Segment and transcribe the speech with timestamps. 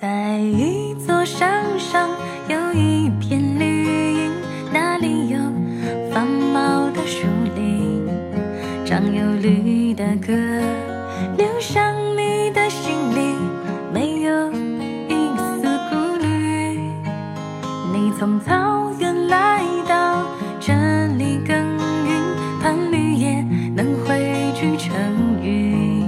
[0.00, 2.08] 在一座山上
[2.48, 3.84] 有一片绿
[4.14, 4.30] 荫，
[4.72, 5.38] 那里有
[6.10, 8.08] 繁茂的树林，
[8.86, 10.32] 唱有绿的歌，
[11.36, 13.34] 流向你的心里，
[13.92, 16.80] 没有一丝顾虑。
[17.92, 20.24] 你从草原来到
[20.58, 20.72] 这
[21.18, 21.54] 里耕
[22.06, 22.22] 耘，
[22.62, 23.44] 盼绿叶
[23.76, 24.96] 能汇聚成
[25.42, 26.06] 云，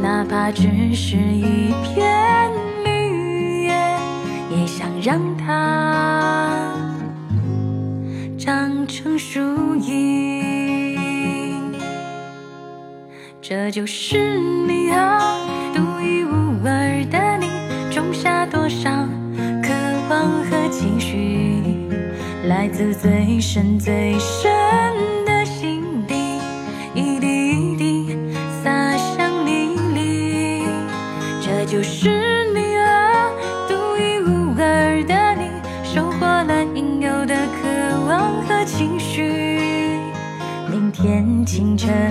[0.00, 1.67] 哪怕只是一
[5.08, 6.70] 让它
[8.38, 9.40] 长成树
[9.76, 10.98] 荫。
[13.40, 15.38] 这就是你啊，
[15.74, 16.28] 独一无
[16.62, 17.48] 二的你，
[17.90, 18.90] 种下多少
[19.62, 19.72] 渴
[20.10, 21.88] 望和期许，
[22.46, 24.52] 来自最深最深
[41.00, 42.10] 天清晨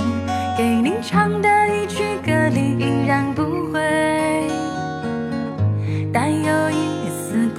[0.57, 3.43] 给你唱的一曲歌里，依然不
[3.73, 4.47] 会。
[6.13, 7.49] 但有一丝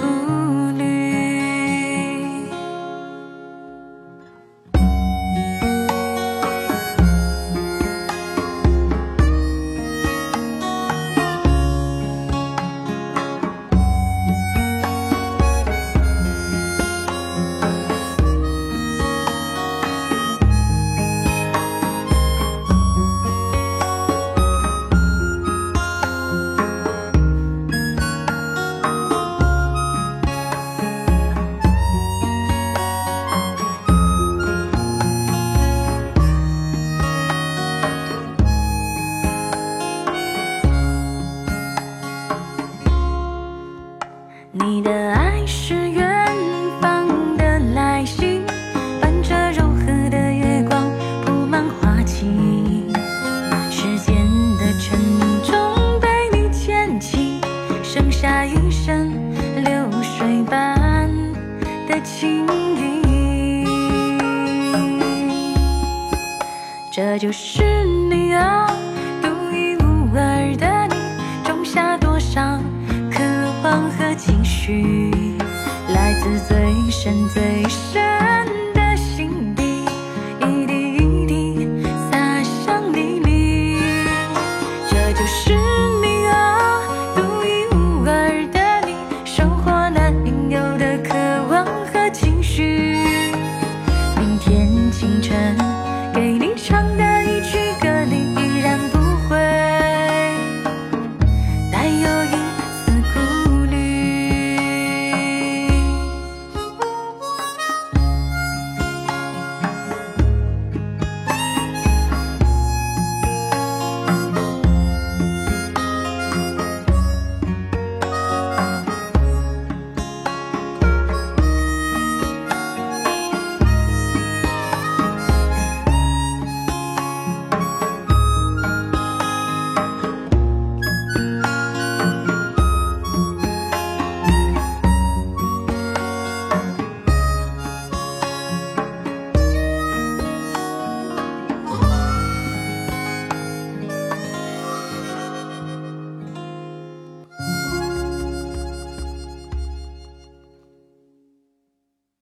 [44.51, 46.27] 你的爱是远
[46.81, 48.43] 方的来信，
[49.01, 50.91] 伴着柔和的月光
[51.25, 52.27] 铺满花期。
[53.71, 54.17] 时间
[54.59, 54.99] 的沉
[55.45, 57.41] 重被你牵起，
[57.83, 59.13] 剩下一身
[59.63, 61.11] 流水般
[61.87, 63.67] 的情谊。
[66.91, 68.67] 这就是你啊，
[74.69, 75.39] 渴望和期许，
[75.95, 78.08] 来自最深最深